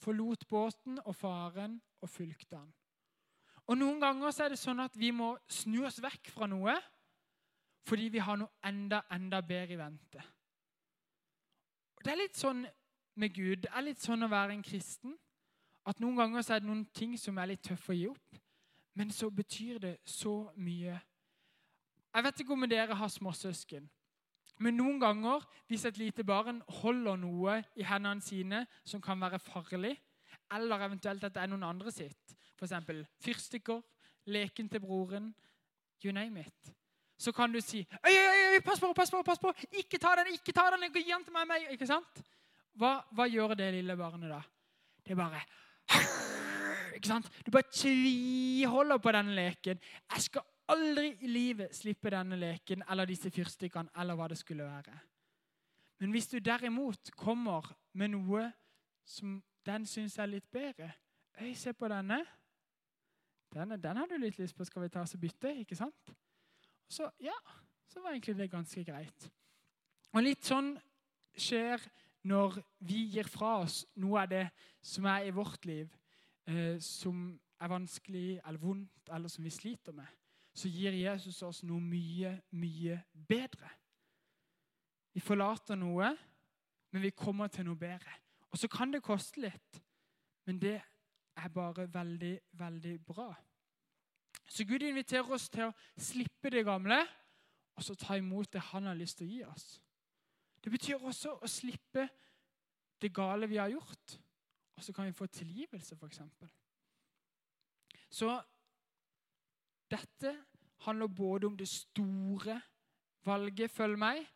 forlot 0.00 0.46
båten 0.48 1.00
og 1.04 1.14
faren 1.16 1.78
og 2.00 2.10
fulgte 2.10 2.58
han. 2.58 2.70
Og 3.70 3.78
Noen 3.78 4.00
ganger 4.02 4.32
så 4.34 4.46
er 4.46 4.54
det 4.54 4.58
sånn 4.58 4.80
at 4.82 4.96
vi 4.98 5.12
må 5.14 5.34
snu 5.46 5.84
oss 5.86 6.00
vekk 6.02 6.32
fra 6.34 6.48
noe 6.50 6.74
fordi 7.86 8.10
vi 8.12 8.20
har 8.22 8.36
noe 8.38 8.52
enda, 8.68 9.00
enda 9.10 9.40
bedre 9.42 9.74
i 9.74 9.78
vente. 9.78 10.22
Det 12.04 12.12
er 12.12 12.20
litt 12.22 12.38
sånn 12.38 12.64
med 13.20 13.34
Gud. 13.34 13.64
Det 13.64 13.72
er 13.72 13.84
litt 13.84 14.00
sånn 14.00 14.24
å 14.24 14.30
være 14.30 14.56
en 14.56 14.64
kristen. 14.64 15.16
At 15.88 16.00
noen 16.00 16.18
ganger 16.18 16.44
så 16.44 16.56
er 16.56 16.62
det 16.62 16.68
noen 16.68 16.86
ting 16.96 17.16
som 17.20 17.38
er 17.40 17.52
litt 17.52 17.64
tøffe 17.64 17.92
å 17.92 17.96
gi 17.96 18.08
opp. 18.10 18.40
Men 18.96 19.12
så 19.14 19.30
betyr 19.30 19.80
det 19.82 19.94
så 20.08 20.50
mye. 20.56 20.98
Jeg 22.10 22.26
vet 22.26 22.42
ikke 22.42 22.56
om 22.56 22.68
dere 22.68 22.96
har 22.98 23.12
småsøsken. 23.12 23.86
Men 24.60 24.76
noen 24.76 24.98
ganger, 25.00 25.44
hvis 25.70 25.86
et 25.88 25.96
lite 25.96 26.24
barn 26.26 26.60
holder 26.82 27.16
noe 27.16 27.60
i 27.80 27.86
hendene 27.86 28.20
sine 28.20 28.66
som 28.84 29.00
kan 29.00 29.20
være 29.20 29.38
farlig, 29.40 29.94
eller 30.52 30.84
eventuelt 30.84 31.24
at 31.24 31.34
det 31.34 31.42
er 31.42 31.48
noen 31.48 31.64
andre 31.64 31.92
sitt, 31.94 32.34
f.eks. 32.58 32.74
fyrstikker, 33.24 33.80
leken 34.28 34.68
til 34.68 34.82
broren, 34.84 35.30
you 36.04 36.12
name 36.12 36.44
it, 36.44 36.74
så 37.16 37.32
kan 37.32 37.52
du 37.52 37.60
si 37.60 37.86
øy, 38.04 38.12
øy, 38.12 38.39
øy, 38.50 38.60
pass 38.64 38.80
på, 38.80 38.92
pass 38.96 39.10
på, 39.10 39.22
pass 39.26 39.40
på! 39.42 39.52
Ikke 39.80 39.98
ta 39.98 40.14
den, 40.20 40.34
ikke 40.34 40.54
ta 40.56 40.68
den! 40.74 40.86
Gi 40.92 41.06
den 41.08 41.24
til 41.24 41.34
meg! 41.34 41.48
meg. 41.48 41.66
Ikke 41.74 41.88
sant? 41.88 42.22
Hva, 42.78 43.00
hva 43.14 43.26
gjør 43.28 43.56
det 43.58 43.72
lille 43.74 43.96
barnet 43.98 44.30
da? 44.30 44.40
Det 45.04 45.14
er 45.14 45.18
bare 45.18 45.42
ikke 46.96 47.10
sant? 47.10 47.28
Du 47.44 47.50
bare 47.54 47.68
tviholder 47.72 49.00
på 49.02 49.12
denne 49.16 49.36
leken. 49.36 49.80
Jeg 50.14 50.26
skal 50.26 50.46
aldri 50.70 51.12
i 51.24 51.30
livet 51.30 51.74
slippe 51.74 52.12
denne 52.12 52.38
leken 52.38 52.84
eller 52.90 53.08
disse 53.10 53.30
fyrstikkene 53.34 53.90
eller 53.98 54.18
hva 54.18 54.28
det 54.30 54.38
skulle 54.38 54.68
være. 54.68 54.96
Men 56.00 56.14
hvis 56.14 56.30
du 56.30 56.38
derimot 56.38 57.10
kommer 57.18 57.66
med 57.92 58.14
noe 58.14 58.46
som 59.04 59.40
den 59.66 59.86
syns 59.86 60.16
er 60.18 60.30
litt 60.30 60.48
bedre 60.52 60.92
Øy, 61.40 61.54
se 61.56 61.72
på 61.72 61.88
denne. 61.88 62.18
denne. 63.54 63.76
Den 63.80 63.96
har 63.96 64.06
du 64.06 64.16
litt 64.20 64.38
lyst 64.38 64.56
på. 64.56 64.64
Skal 64.64 64.82
vi 64.82 64.88
ta 64.92 65.00
oss 65.00 65.14
og 65.14 65.20
bytte? 65.20 65.54
Ikke 65.56 65.76
sant? 65.76 66.10
Så 66.90 67.06
ja, 67.20 67.36
så 67.90 68.02
var 68.02 68.14
egentlig 68.14 68.36
det 68.38 68.50
ganske 68.52 68.84
greit. 68.86 69.26
Og 70.14 70.22
litt 70.22 70.46
sånn 70.46 70.72
skjer 71.34 71.82
når 72.30 72.60
vi 72.86 73.04
gir 73.14 73.28
fra 73.30 73.56
oss 73.64 73.82
noe 73.98 74.22
av 74.22 74.30
det 74.30 74.46
som 74.84 75.06
er 75.10 75.26
i 75.28 75.34
vårt 75.34 75.66
liv, 75.66 75.90
eh, 76.46 76.78
som 76.78 77.32
er 77.60 77.70
vanskelig 77.70 78.40
eller 78.40 78.62
vondt, 78.62 79.10
eller 79.10 79.32
som 79.32 79.44
vi 79.44 79.52
sliter 79.54 79.96
med 79.96 80.08
så 80.54 80.68
gir 80.68 80.96
Jesus 80.96 81.42
oss 81.46 81.62
noe 81.66 81.80
mye, 81.80 82.34
mye 82.58 82.98
bedre. 83.12 83.70
Vi 85.14 85.22
forlater 85.22 85.78
noe, 85.78 86.10
men 86.90 87.02
vi 87.02 87.12
kommer 87.14 87.50
til 87.52 87.66
noe 87.68 87.78
bedre. 87.78 88.12
Og 88.50 88.58
så 88.58 88.68
kan 88.70 88.92
det 88.92 89.02
koste 89.06 89.44
litt, 89.44 89.80
men 90.46 90.58
det 90.58 90.78
er 91.38 91.54
bare 91.54 91.86
veldig, 91.92 92.34
veldig 92.58 92.96
bra. 93.06 93.30
Så 94.50 94.66
Gud 94.66 94.82
inviterer 94.82 95.30
oss 95.32 95.48
til 95.48 95.68
å 95.68 95.74
slippe 95.98 96.50
det 96.50 96.64
gamle 96.66 96.98
og 97.80 97.84
så 97.84 97.94
ta 97.96 98.14
imot 98.20 98.52
det 98.52 98.60
han 98.60 98.84
har 98.84 98.94
lyst 98.98 99.16
til 99.18 99.24
å 99.24 99.30
gi 99.30 99.44
oss. 99.48 99.68
Det 100.60 100.68
betyr 100.68 101.00
også 101.00 101.38
å 101.40 101.48
slippe 101.48 102.02
det 103.00 103.08
gale 103.16 103.46
vi 103.48 103.56
har 103.56 103.70
gjort, 103.72 104.16
og 104.76 104.84
så 104.84 104.92
kan 104.92 105.06
vi 105.08 105.14
få 105.16 105.26
tilgivelse, 105.32 105.96
f.eks. 105.96 106.20
Så 108.10 108.34
dette 109.90 110.34
handler 110.84 111.08
både 111.08 111.48
om 111.48 111.56
det 111.56 111.68
store 111.68 112.58
valget 113.24 113.70
'følg 113.70 113.96
meg' 113.98 114.28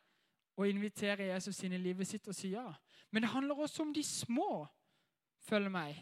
og 0.56 0.68
invitere 0.68 1.28
Jesus 1.34 1.62
inn 1.62 1.72
i 1.72 1.82
livet 1.82 2.06
sitt 2.06 2.28
og 2.28 2.34
si 2.34 2.48
ja. 2.48 2.72
Men 3.10 3.22
det 3.22 3.30
handler 3.30 3.54
også 3.54 3.82
om 3.82 3.94
de 3.94 4.02
små 4.02 4.66
'følg 5.38 5.68
meg'. 5.68 6.00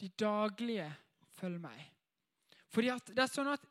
De 0.00 0.08
daglige 0.08 0.94
'følg 1.30 1.60
meg'. 1.60 1.97
Fordi 2.68 2.92
det 3.08 3.24
er 3.24 3.32
sånn 3.32 3.52
at 3.54 3.66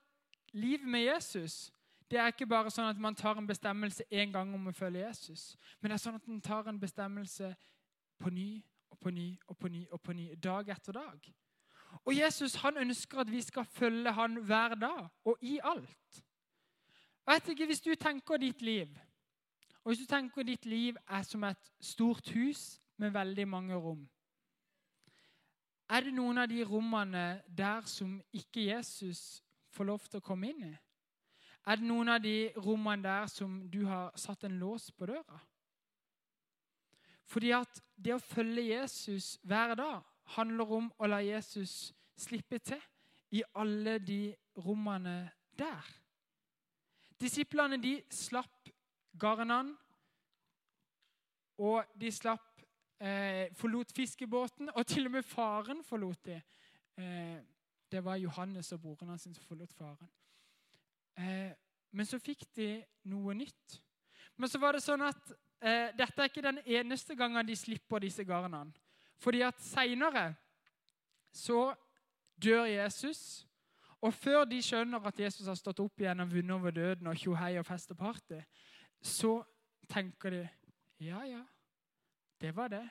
Livet 0.55 0.87
med 0.87 1.03
Jesus 1.03 1.67
det 2.07 2.19
er 2.19 2.31
ikke 2.31 2.47
bare 2.47 2.71
sånn 2.71 2.87
at 2.87 2.99
man 3.03 3.15
tar 3.19 3.35
en 3.35 3.47
bestemmelse 3.47 4.05
én 4.07 4.31
gang 4.31 4.53
om 4.55 4.69
å 4.69 4.71
følge 4.71 5.01
Jesus. 5.01 5.57
Men 5.81 5.91
det 5.91 5.97
er 5.97 6.03
sånn 6.05 6.15
at 6.15 6.27
man 6.27 6.39
tar 6.41 6.69
en 6.71 6.79
bestemmelse 6.79 7.49
på 8.17 8.31
ny 8.31 8.61
og 8.87 8.99
på 9.03 9.11
ny 9.11 9.25
og 9.47 9.57
på 9.59 9.67
ny 9.67 9.81
og 9.91 10.01
på 10.01 10.15
ny, 10.15 10.29
dag 10.39 10.71
etter 10.71 10.95
dag. 10.95 11.27
Og 12.05 12.15
Jesus 12.15 12.55
han 12.63 12.79
ønsker 12.79 13.19
at 13.19 13.31
vi 13.31 13.41
skal 13.43 13.67
følge 13.67 14.13
han 14.15 14.39
hver 14.39 14.77
dag 14.79 15.09
og 15.27 15.43
i 15.43 15.57
alt. 15.59 16.23
Jeg 17.27 17.33
vet 17.33 17.49
ikke, 17.49 17.65
Hvis 17.65 17.81
du 17.81 17.95
tenker 17.95 18.37
ditt 18.37 18.61
liv 18.61 18.95
og 19.83 19.91
hvis 19.91 19.99
du 20.03 20.05
tenker 20.05 20.43
ditt 20.43 20.65
liv 20.65 20.97
er 21.07 21.21
som 21.23 21.43
et 21.47 21.69
stort 21.79 22.29
hus 22.35 22.81
med 22.97 23.13
veldig 23.15 23.47
mange 23.47 23.75
rom 23.75 24.01
Er 25.87 26.03
det 26.03 26.13
noen 26.13 26.41
av 26.41 26.49
de 26.51 26.63
rommene 26.67 27.41
der 27.47 27.85
som 27.87 28.17
ikke 28.35 28.65
Jesus 28.67 29.41
får 29.71 29.87
lov 29.87 30.07
til 30.07 30.19
å 30.19 30.25
komme 30.25 30.49
inn 30.51 30.65
i? 30.67 30.73
Er 31.67 31.79
det 31.79 31.87
noen 31.87 32.11
av 32.11 32.19
de 32.23 32.51
rommene 32.59 33.03
der 33.03 33.29
som 33.31 33.59
du 33.71 33.85
har 33.87 34.11
satt 34.19 34.43
en 34.47 34.59
lås 34.59 34.89
på 34.91 35.07
døra? 35.07 35.39
Fordi 37.27 37.51
at 37.55 37.81
det 37.95 38.13
å 38.15 38.23
følge 38.23 38.69
Jesus 38.69 39.35
hver 39.43 39.75
dag 39.75 40.03
handler 40.35 40.71
om 40.77 40.91
å 40.99 41.07
la 41.07 41.19
Jesus 41.23 41.93
slippe 42.19 42.59
til 42.63 42.83
i 43.35 43.43
alle 43.55 43.97
de 43.99 44.35
rommene 44.63 45.19
der. 45.59 45.87
Disiplene 47.19 47.79
de 47.81 47.97
slapp 48.13 48.69
garnene, 49.19 49.75
og 51.57 51.83
de 51.97 52.11
slapp, 52.13 52.46
eh, 52.99 53.53
forlot 53.57 53.91
fiskebåten, 53.95 54.71
og 54.75 54.85
til 54.87 55.05
og 55.05 55.11
med 55.17 55.23
faren 55.23 55.83
forlot 55.83 56.25
dem. 56.25 56.41
Eh, 56.97 57.37
det 57.91 58.03
var 58.03 58.15
Johannes 58.19 58.71
og 58.71 58.81
broren 58.81 59.09
hans 59.13 59.23
som 59.23 59.35
forlot 59.47 59.73
faren. 59.73 60.09
Eh, 61.17 61.51
men 61.91 62.05
så 62.05 62.19
fikk 62.19 62.43
de 62.55 62.83
noe 63.09 63.33
nytt. 63.37 63.79
Men 64.37 64.49
så 64.49 64.59
var 64.61 64.75
det 64.75 64.83
sånn 64.83 65.05
at 65.07 65.31
eh, 65.61 65.93
dette 65.97 66.21
er 66.21 66.29
ikke 66.29 66.45
den 66.45 66.59
eneste 66.65 67.15
gangen 67.17 67.47
de 67.47 67.55
slipper 67.57 68.03
disse 68.03 68.25
garnene. 68.27 68.73
Fordi 69.17 69.41
at 69.41 69.61
seinere 69.63 70.29
så 71.33 71.71
dør 72.43 72.67
Jesus. 72.69 73.47
Og 74.01 74.13
før 74.13 74.43
de 74.45 74.59
skjønner 74.61 75.01
at 75.09 75.19
Jesus 75.19 75.47
har 75.49 75.57
stått 75.57 75.79
opp 75.81 76.01
igjen 76.01 76.21
og 76.21 76.29
vunnet 76.29 76.53
over 76.53 76.71
døden, 76.71 77.07
og 77.09 77.17
tjohei 77.17 77.55
og 77.57 77.65
fest 77.65 77.95
og 77.95 77.97
party, 77.97 78.37
så 79.01 79.39
tenker 79.89 80.35
de 80.35 80.43
ja, 81.01 81.23
ja, 81.25 81.41
det 82.41 82.55
var 82.55 82.67
det. 82.67 82.89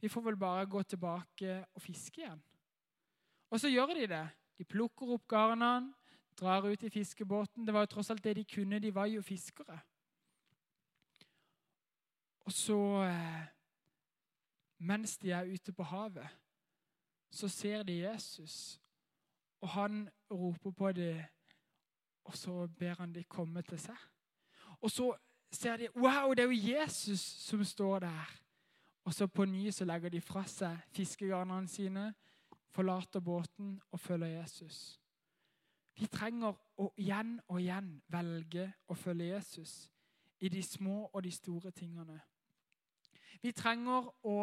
Vi 0.00 0.08
får 0.08 0.20
vel 0.20 0.36
bare 0.36 0.66
gå 0.66 0.82
tilbake 0.82 1.64
og 1.74 1.82
fiske 1.82 2.22
igjen. 2.22 2.42
Og 3.50 3.60
så 3.60 3.68
gjør 3.68 3.94
de 3.94 4.06
det. 4.06 4.28
De 4.58 4.64
plukker 4.64 5.14
opp 5.14 5.26
garnene, 5.28 5.94
drar 6.38 6.66
ut 6.66 6.82
i 6.82 6.90
fiskebåten. 6.90 7.66
Det 7.66 7.74
var 7.74 7.86
jo 7.86 7.92
tross 7.94 8.10
alt 8.10 8.24
det 8.24 8.36
de 8.36 8.44
kunne. 8.44 8.78
De 8.78 8.94
var 8.94 9.06
jo 9.06 9.22
fiskere. 9.22 9.80
Og 12.46 12.52
så 12.52 12.78
eh, 13.04 13.46
mens 14.78 15.18
de 15.18 15.30
er 15.30 15.44
ute 15.44 15.72
på 15.72 15.82
havet, 15.82 16.28
så 17.30 17.48
ser 17.48 17.82
de 17.82 17.92
Jesus. 17.92 18.80
Og 19.60 19.68
han 19.68 20.08
roper 20.30 20.70
på 20.70 20.92
dem, 20.92 21.22
og 22.24 22.36
så 22.36 22.66
ber 22.78 22.94
han 22.94 23.14
dem 23.14 23.24
komme 23.24 23.62
til 23.62 23.80
seg. 23.80 23.96
Og 24.80 24.90
så 24.90 25.14
ser 25.52 25.76
de 25.76 25.88
Wow, 25.96 26.34
det 26.34 26.44
er 26.44 26.52
jo 26.52 26.78
Jesus 26.78 27.20
som 27.20 27.64
står 27.64 27.98
der. 27.98 28.38
Og 29.08 29.14
så 29.14 29.26
på 29.26 29.44
ny 29.48 29.70
så 29.72 29.86
legger 29.88 30.12
de 30.12 30.20
fra 30.20 30.42
seg 30.44 30.82
fiskegarnene 30.92 31.70
sine, 31.72 32.10
forlater 32.76 33.22
båten 33.24 33.78
og 33.88 34.00
følger 34.00 34.34
Jesus. 34.34 34.98
Vi 35.96 36.10
trenger 36.12 36.52
å 36.76 36.90
igjen 37.00 37.38
og 37.46 37.62
igjen 37.62 37.88
velge 38.12 38.66
å 38.84 38.96
følge 39.00 39.30
Jesus 39.30 39.72
i 40.44 40.50
de 40.52 40.60
små 40.62 41.06
og 41.06 41.24
de 41.24 41.32
store 41.32 41.72
tingene. 41.72 42.18
Vi 43.40 43.54
trenger 43.56 44.12
å 44.28 44.36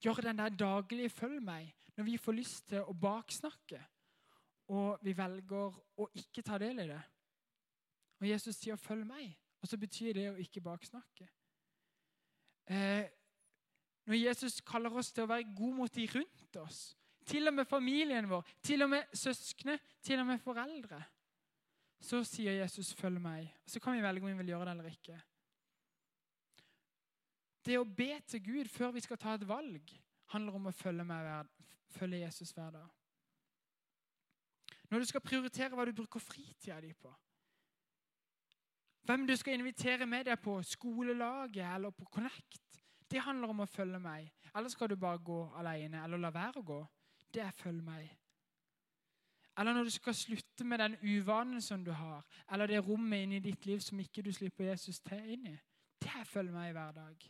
gjøre 0.00 0.30
den 0.30 0.40
der 0.40 0.56
daglige 0.56 1.12
'følg 1.12 1.44
meg' 1.44 1.76
når 1.96 2.04
vi 2.04 2.16
får 2.16 2.32
lyst 2.32 2.68
til 2.68 2.80
å 2.80 2.96
baksnakke, 2.96 3.84
og 4.68 4.98
vi 5.02 5.12
velger 5.12 5.80
å 6.00 6.08
ikke 6.14 6.42
ta 6.42 6.58
del 6.58 6.78
i 6.78 6.88
det. 6.88 7.02
Og 8.20 8.28
Jesus 8.28 8.56
sier 8.56 8.76
'følg 8.76 9.04
meg', 9.04 9.36
og 9.60 9.68
så 9.68 9.76
betyr 9.76 10.12
det 10.12 10.30
å 10.30 10.40
ikke 10.40 10.64
baksnakke. 10.64 11.28
Eh, 12.66 13.19
når 14.10 14.16
Jesus 14.18 14.58
kaller 14.66 14.90
oss 14.98 15.12
til 15.14 15.22
å 15.22 15.30
være 15.30 15.52
gode 15.54 15.76
mot 15.76 15.94
de 15.94 16.02
rundt 16.10 16.56
oss, 16.58 16.78
til 17.30 17.46
og 17.46 17.54
med 17.54 17.68
familien 17.70 18.26
vår, 18.26 18.48
til 18.58 18.82
og 18.82 18.88
med 18.90 19.12
søskne, 19.14 19.76
til 20.02 20.18
og 20.18 20.26
med 20.26 20.40
foreldre, 20.42 20.98
så 22.00 22.24
sier 22.24 22.58
Jesus 22.58 22.94
'følg 22.94 23.20
meg'. 23.22 23.52
Så 23.66 23.80
kan 23.80 23.92
vi 23.92 24.02
velge 24.02 24.22
om 24.22 24.32
vi 24.32 24.36
vil 24.36 24.46
gjøre 24.46 24.64
det 24.64 24.70
eller 24.70 24.90
ikke. 24.90 25.20
Det 27.64 27.78
å 27.78 27.84
be 27.84 28.20
til 28.26 28.44
Gud 28.44 28.68
før 28.68 28.90
vi 28.90 29.00
skal 29.00 29.18
ta 29.18 29.34
et 29.34 29.48
valg, 29.48 30.00
handler 30.26 30.54
om 30.54 30.66
å 30.66 30.72
følge, 30.72 31.04
meg, 31.04 31.46
følge 31.88 32.20
Jesus 32.20 32.50
hver 32.50 32.70
dag. 32.70 32.88
Når 34.90 34.98
du 34.98 35.04
skal 35.04 35.20
prioritere 35.20 35.76
hva 35.76 35.84
du 35.84 35.92
bruker 35.92 36.20
fritida 36.20 36.80
di 36.80 36.92
på, 36.92 37.14
hvem 39.02 39.26
du 39.26 39.36
skal 39.36 39.54
invitere 39.54 40.06
med 40.06 40.24
deg 40.24 40.42
på 40.42 40.62
skolelaget 40.62 41.74
eller 41.74 41.90
på 41.90 42.04
Connect, 42.04 42.79
det 43.10 43.22
handler 43.24 43.50
om 43.50 43.64
å 43.64 43.68
følge 43.68 43.98
meg. 43.98 44.30
Eller 44.54 44.68
skal 44.68 44.90
du 44.90 44.96
bare 44.96 45.18
gå 45.18 45.40
alene 45.58 46.04
eller 46.04 46.18
la 46.18 46.30
være 46.34 46.60
å 46.60 46.66
gå? 46.66 46.80
Det 47.34 47.42
er 47.42 47.54
følg 47.54 47.82
meg. 47.84 48.08
Eller 49.58 49.74
når 49.74 49.84
du 49.84 49.90
skal 49.90 50.14
slutte 50.14 50.64
med 50.64 50.78
den 50.78 50.96
uvanen 51.02 51.62
som 51.62 51.84
du 51.84 51.90
har, 51.92 52.24
eller 52.52 52.66
det 52.66 52.80
rommet 52.86 53.22
inni 53.22 53.40
ditt 53.44 53.66
liv 53.66 53.82
som 53.84 54.00
ikke 54.00 54.22
du 54.22 54.32
slipper 54.32 54.70
Jesus 54.70 55.00
til 55.04 55.34
inn 55.34 55.50
i. 55.50 55.56
Det 56.00 56.12
er 56.16 56.24
følg 56.24 56.52
meg 56.54 56.72
hver 56.72 56.94
dag. 56.96 57.26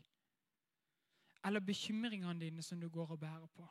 Eller 1.45 1.65
bekymringene 1.65 2.41
dine 2.41 2.63
som 2.63 2.81
du 2.81 2.89
går 2.89 3.17
og 3.17 3.21
bærer 3.21 3.49
på, 3.57 3.67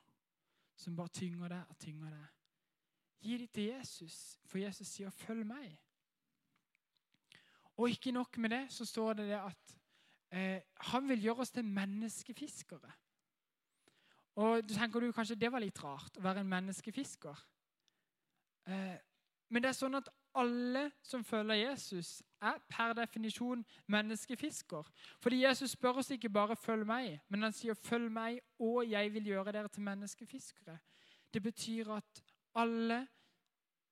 som 0.75 0.97
bare 0.97 1.13
tynger 1.13 1.53
deg 1.53 1.69
og 1.69 1.77
tynger 1.79 2.09
deg. 2.09 2.27
Gi 3.21 3.37
det 3.37 3.49
til 3.51 3.63
Jesus, 3.63 4.39
for 4.45 4.57
Jesus 4.57 4.87
sier 4.87 5.09
'følg 5.09 5.45
meg'. 5.45 5.77
Og 7.77 7.89
ikke 7.89 8.11
nok 8.11 8.37
med 8.37 8.49
det, 8.49 8.71
så 8.71 8.85
står 8.85 9.13
det, 9.13 9.27
det 9.27 9.39
at 9.39 9.78
eh, 10.31 10.62
han 10.91 11.09
vil 11.09 11.24
gjøre 11.24 11.45
oss 11.45 11.51
til 11.51 11.65
menneskefiskere. 11.65 12.91
Og 14.39 14.63
du 14.69 14.74
tenker 14.74 15.00
du 15.00 15.12
kanskje 15.12 15.36
det 15.36 15.51
var 15.51 15.63
litt 15.63 15.83
rart 15.83 16.17
å 16.17 16.24
være 16.24 16.43
en 16.43 16.51
menneskefisker. 16.51 17.45
Eh, 18.69 18.98
men 19.50 19.63
det 19.63 19.71
er 19.71 19.77
sånn 19.79 19.98
at 19.98 20.09
alle 20.39 20.91
som 21.03 21.24
følger 21.25 21.57
Jesus, 21.57 22.21
er 22.41 22.59
per 22.69 22.93
definisjon 22.93 23.65
menneskefisker. 23.91 24.88
Fordi 25.19 25.41
Jesus 25.43 25.74
spør 25.75 26.00
oss 26.00 26.12
ikke 26.12 26.29
bare 26.29 26.55
'følg 26.55 26.86
meg', 26.86 27.19
men 27.29 27.43
han 27.43 27.53
sier 27.53 27.74
'følg 27.74 28.12
meg, 28.12 28.39
og 28.59 28.89
jeg 28.89 29.13
vil 29.13 29.25
gjøre 29.25 29.51
dere 29.51 29.67
til 29.67 29.83
menneskefiskere'. 29.83 30.77
Det 31.33 31.43
betyr 31.43 31.91
at 31.91 32.24
alle 32.55 33.07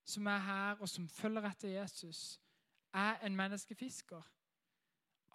som 0.05 0.27
er 0.27 0.37
her, 0.37 0.75
og 0.79 0.89
som 0.89 1.07
følger 1.07 1.49
etter 1.49 1.69
Jesus, 1.69 2.39
er 2.93 3.17
en 3.25 3.35
menneskefisker. 3.35 4.21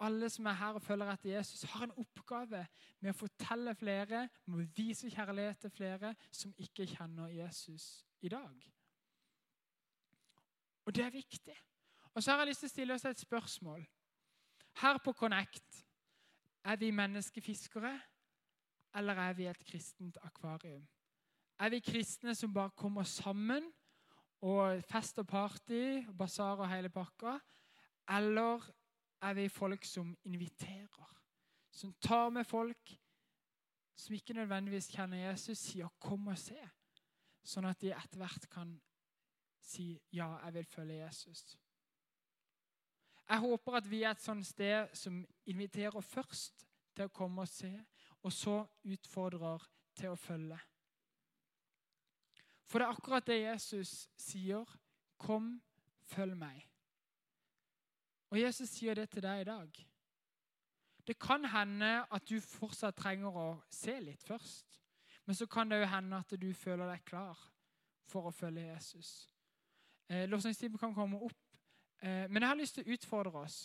Alle 0.03 0.29
som 0.29 0.47
er 0.49 0.57
her 0.59 0.77
og 0.77 0.83
følger 0.83 1.11
etter 1.13 1.37
Jesus, 1.37 1.63
har 1.71 1.85
en 1.85 1.95
oppgave 2.01 2.65
med 2.99 3.13
å 3.13 3.17
fortelle 3.17 3.75
flere, 3.79 4.27
med 4.45 4.63
å 4.65 4.71
vise 4.75 5.11
kjærlighet 5.11 5.63
til 5.63 5.71
flere 5.71 6.13
som 6.31 6.53
ikke 6.59 6.87
kjenner 6.91 7.31
Jesus 7.31 8.03
i 8.21 8.31
dag. 8.31 8.65
Og 10.83 10.95
det 10.95 11.05
er 11.05 11.15
viktig. 11.15 11.55
Og 12.13 12.23
så 12.23 12.31
har 12.31 12.43
jeg 12.43 12.51
lyst 12.51 12.65
til 12.65 12.71
å 12.71 12.73
stille 12.73 12.97
oss 12.97 13.05
et 13.07 13.23
spørsmål. 13.23 13.85
Her 14.81 14.99
på 15.05 15.13
Connect, 15.15 15.85
er 16.63 16.75
vi 16.79 16.91
menneskefiskere, 16.91 17.93
eller 18.95 19.19
er 19.19 19.33
vi 19.33 19.47
et 19.49 19.65
kristent 19.65 20.17
akvarium? 20.23 20.83
Er 21.59 21.69
vi 21.69 21.79
kristne 21.79 22.35
som 22.35 22.53
bare 22.53 22.73
kommer 22.75 23.03
sammen 23.07 23.65
og 24.43 24.83
fest 24.89 25.19
og 25.21 25.27
party, 25.27 26.03
basar 26.17 26.59
og 26.59 26.69
hele 26.69 26.89
pakka? 26.89 27.37
Eller 28.09 28.63
er 29.23 29.33
vi 29.37 29.47
folk 29.49 29.85
som 29.85 30.11
inviterer? 30.27 31.09
Som 31.71 31.93
tar 31.93 32.29
med 32.29 32.45
folk 32.45 32.93
som 33.95 34.15
ikke 34.15 34.33
nødvendigvis 34.33 34.89
kjenner 34.91 35.29
Jesus, 35.29 35.57
sier 35.57 35.87
'kom 35.99 36.27
og 36.27 36.37
se', 36.37 36.69
sånn 37.43 37.65
at 37.65 37.81
de 37.81 37.91
etter 37.93 38.17
hvert 38.17 38.49
kan 38.49 38.81
si 39.61 40.01
'ja, 40.11 40.39
jeg 40.45 40.53
vil 40.53 40.65
følge 40.65 41.07
Jesus'. 41.07 41.57
Jeg 43.29 43.39
håper 43.39 43.75
at 43.75 43.89
vi 43.89 44.03
er 44.03 44.11
et 44.11 44.21
sånt 44.21 44.45
sted 44.45 44.95
som 44.95 45.27
inviterer 45.45 46.01
først 46.01 46.65
til 46.95 47.05
å 47.05 47.13
komme 47.13 47.41
og 47.41 47.47
se, 47.47 47.85
og 48.23 48.33
så 48.33 48.67
utfordrer 48.83 49.69
til 49.95 50.09
å 50.09 50.15
følge. 50.15 50.59
For 52.65 52.79
det 52.79 52.85
er 52.85 52.91
akkurat 52.91 53.27
det 53.27 53.41
Jesus 53.41 54.09
sier. 54.17 54.65
Kom, 55.17 55.61
følg 56.01 56.37
meg. 56.37 56.72
Og 58.33 58.39
Jesus 58.41 58.71
sier 58.73 58.97
det 58.97 59.11
til 59.13 59.21
deg 59.21 59.43
i 59.43 59.45
dag. 59.45 59.75
Det 61.07 61.19
kan 61.21 61.45
hende 61.45 61.89
at 62.09 62.23
du 62.25 62.39
fortsatt 62.41 62.97
trenger 62.97 63.35
å 63.37 63.49
se 63.69 63.93
litt 64.01 64.23
først. 64.25 64.79
Men 65.27 65.37
så 65.37 65.45
kan 65.45 65.69
det 65.69 65.83
jo 65.83 65.91
hende 65.91 66.17
at 66.17 66.33
du 66.41 66.47
føler 66.57 66.89
deg 66.89 67.03
klar 67.05 67.37
for 68.09 68.25
å 68.25 68.33
følge 68.33 68.65
Jesus. 68.71 69.11
Eh, 70.09 70.25
Lovsangstimen 70.29 70.81
kan 70.81 70.95
komme 70.95 71.21
opp. 71.21 71.37
Eh, 72.01 72.25
men 72.25 72.41
jeg 72.41 72.49
har 72.49 72.57
lyst 72.57 72.79
til 72.79 72.87
å 72.87 72.97
utfordre 72.97 73.45
oss. 73.45 73.59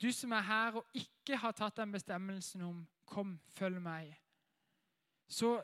Du 0.00 0.08
som 0.14 0.32
er 0.38 0.46
her 0.46 0.78
og 0.78 0.96
ikke 0.96 1.42
har 1.42 1.52
tatt 1.58 1.82
den 1.82 1.92
bestemmelsen 1.92 2.62
om 2.62 2.88
'kom, 3.04 3.40
følg 3.48 3.82
meg', 3.82 4.16
så 5.28 5.62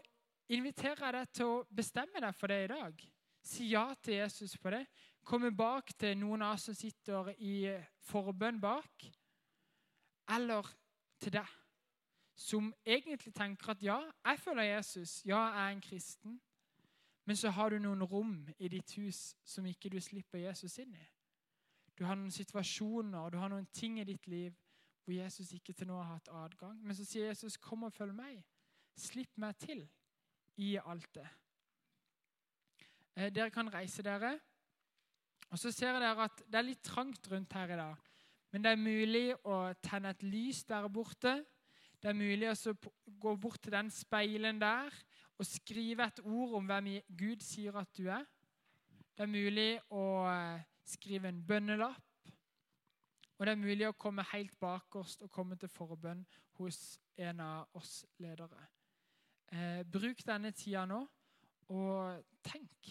inviterer 0.48 1.04
jeg 1.04 1.12
deg 1.12 1.32
til 1.32 1.46
å 1.46 1.66
bestemme 1.76 2.20
deg 2.20 2.34
for 2.34 2.46
det 2.46 2.64
i 2.64 2.74
dag. 2.74 3.08
Si 3.42 3.70
ja 3.70 3.94
til 4.02 4.14
Jesus 4.14 4.58
på 4.58 4.70
det. 4.70 4.86
Komme 5.26 5.50
bak 5.50 5.90
til 5.98 6.14
noen 6.20 6.44
av 6.46 6.54
oss 6.54 6.68
som 6.68 6.74
sitter 6.78 7.32
i 7.42 7.66
forbønn 8.06 8.60
bak. 8.62 9.08
Eller 10.36 10.68
til 11.18 11.32
deg, 11.34 11.48
som 12.36 12.68
egentlig 12.84 13.32
tenker 13.34 13.72
at 13.72 13.82
ja, 13.82 13.96
jeg 14.26 14.38
følger 14.38 14.68
Jesus, 14.68 15.24
ja, 15.26 15.40
jeg 15.48 15.64
er 15.64 15.74
en 15.74 15.82
kristen. 15.82 16.40
Men 17.26 17.36
så 17.36 17.50
har 17.50 17.74
du 17.74 17.78
noen 17.82 18.06
rom 18.06 18.34
i 18.58 18.68
ditt 18.70 18.94
hus 19.00 19.34
som 19.42 19.66
ikke 19.66 19.90
du 19.90 19.98
slipper 20.00 20.44
Jesus 20.44 20.78
inn 20.78 20.94
i. 20.94 21.06
Du 21.98 22.04
har 22.04 22.14
noen 22.14 22.30
situasjoner 22.30 23.30
du 23.32 23.38
har 23.40 23.50
noen 23.50 23.66
ting 23.74 23.98
i 23.98 24.06
ditt 24.06 24.28
liv 24.28 24.54
hvor 25.02 25.14
Jesus 25.14 25.52
ikke 25.56 25.72
til 25.72 25.88
nå 25.90 25.96
har 25.96 26.12
hatt 26.12 26.28
adgang. 26.28 26.78
Men 26.82 26.94
så 26.94 27.04
sier 27.04 27.26
Jesus, 27.26 27.56
'Kom 27.56 27.82
og 27.82 27.92
følg 27.92 28.14
meg'. 28.14 28.42
Slipp 28.96 29.38
meg 29.38 29.56
til 29.58 29.88
i 30.56 30.76
alt 30.76 31.14
det. 31.14 31.28
Eh, 33.16 33.30
dere 33.30 33.50
kan 33.50 33.74
reise 33.74 34.02
dere. 34.02 34.40
Og 35.50 35.58
Så 35.58 35.72
ser 35.72 35.94
dere 35.94 36.26
at 36.26 36.42
det 36.46 36.58
er 36.58 36.66
litt 36.66 36.82
trangt 36.84 37.28
rundt 37.30 37.52
her 37.52 37.72
i 37.72 37.78
dag. 37.78 37.96
Men 38.52 38.64
det 38.64 38.72
er 38.72 38.80
mulig 38.80 39.26
å 39.44 39.58
tenne 39.84 40.10
et 40.14 40.22
lys 40.26 40.64
der 40.64 40.88
borte. 40.88 41.38
Det 42.02 42.10
er 42.10 42.18
mulig 42.18 42.50
å 42.50 42.74
gå 43.20 43.36
bort 43.40 43.62
til 43.62 43.74
den 43.74 43.90
speilen 43.90 44.60
der 44.60 44.94
og 45.36 45.46
skrive 45.48 46.06
et 46.06 46.22
ord 46.24 46.56
om 46.56 46.68
hvem 46.68 46.94
Gud 47.08 47.42
sier 47.44 47.76
at 47.76 47.90
du 47.96 48.06
er. 48.08 48.24
Det 49.16 49.24
er 49.24 49.32
mulig 49.32 49.70
å 49.92 50.04
eh, 50.28 50.64
skrive 50.84 51.28
en 51.28 51.42
bønnelapp. 51.44 52.30
Og 53.36 53.44
det 53.44 53.52
er 53.52 53.60
mulig 53.60 53.88
å 53.88 53.96
komme 53.96 54.24
helt 54.32 54.54
bakerst 54.60 55.26
og 55.26 55.32
komme 55.32 55.58
til 55.60 55.68
forbønn 55.72 56.22
hos 56.56 56.98
en 57.20 57.40
av 57.44 57.76
oss 57.76 58.04
ledere. 58.20 58.68
Eh, 59.52 59.82
bruk 59.84 60.22
denne 60.26 60.52
tida 60.56 60.86
nå, 60.88 61.02
og 61.72 62.24
tenk 62.44 62.90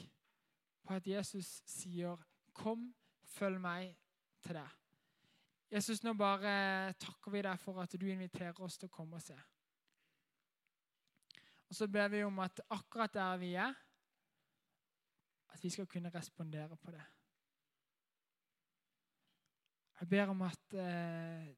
på 0.85 0.93
at 0.93 1.07
Jesus 1.07 1.59
sier, 1.69 2.19
'Kom, 2.55 2.87
følg 3.23 3.61
meg 3.61 3.97
til 4.41 4.55
deg'. 4.55 4.75
Jesus, 5.71 6.03
nå 6.03 6.13
bare 6.13 6.93
takker 6.93 7.31
vi 7.31 7.41
deg 7.41 7.59
for 7.59 7.81
at 7.81 7.95
du 7.99 8.05
inviterer 8.07 8.61
oss 8.63 8.77
til 8.77 8.87
å 8.87 8.95
komme 8.95 9.19
og 9.19 9.21
se. 9.25 9.35
Og 11.69 11.75
så 11.75 11.87
ber 11.91 12.07
vi 12.13 12.23
om 12.23 12.39
at 12.39 12.61
akkurat 12.69 13.13
der 13.13 13.37
vi 13.41 13.53
er, 13.53 13.73
at 15.49 15.63
vi 15.63 15.69
skal 15.69 15.87
kunne 15.87 16.13
respondere 16.13 16.77
på 16.77 16.91
det. 16.91 17.03
Jeg 19.99 20.09
ber 20.09 20.27
om 20.27 20.41
at 20.41 20.73
eh, 20.73 21.55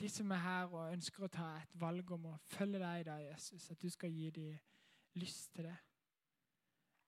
de 0.00 0.08
som 0.08 0.30
er 0.30 0.42
her 0.42 0.72
og 0.74 0.92
ønsker 0.92 1.24
å 1.24 1.32
ta 1.32 1.52
et 1.60 1.74
valg 1.80 2.10
om 2.10 2.32
å 2.32 2.38
følge 2.50 2.80
deg 2.82 3.00
i 3.00 3.06
dag, 3.06 3.22
Jesus, 3.32 3.70
at 3.70 3.82
du 3.82 3.90
skal 3.90 4.10
gi 4.10 4.30
dem 4.30 4.58
lyst 5.20 5.54
til 5.54 5.68
det. 5.68 5.76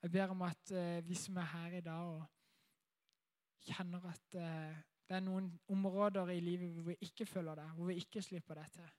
Jeg 0.03 0.11
ber 0.11 0.33
om 0.35 0.43
at 0.43 0.71
eh, 0.75 1.09
vi 1.09 1.15
som 1.15 1.37
er 1.37 1.51
her 1.53 1.77
i 1.79 1.85
dag 1.85 2.09
og 2.17 2.25
kjenner 3.62 4.09
at 4.11 4.35
eh, 4.35 4.81
det 5.09 5.17
er 5.17 5.23
noen 5.23 5.51
områder 5.71 6.33
i 6.35 6.41
livet 6.41 6.75
hvor 6.75 6.91
vi 6.91 6.97
ikke 7.07 7.27
følger 7.27 7.55
det, 7.61 7.69
hvor 7.77 7.91
vi 7.91 8.01
ikke 8.03 8.23
slipper 8.23 8.59
det 8.59 8.69
til, 8.73 8.91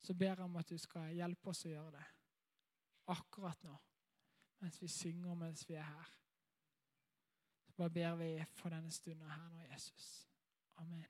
så 0.00 0.14
ber 0.14 0.34
jeg 0.34 0.44
om 0.44 0.56
at 0.56 0.70
du 0.70 0.78
skal 0.78 1.14
hjelpe 1.16 1.52
oss 1.52 1.64
å 1.64 1.72
gjøre 1.72 1.94
det 1.96 2.06
akkurat 3.08 3.62
nå, 3.64 3.76
mens 4.60 4.82
vi 4.82 4.88
synger, 4.92 5.34
mens 5.34 5.64
vi 5.68 5.78
er 5.80 5.88
her. 5.88 6.10
Så 7.64 7.72
bare 7.76 7.90
ber 7.90 8.18
vi 8.20 8.32
for 8.58 8.74
denne 8.74 8.92
stunden 8.92 9.30
her 9.30 9.48
nå, 9.48 9.64
Jesus. 9.72 10.28
Amen. 10.82 11.06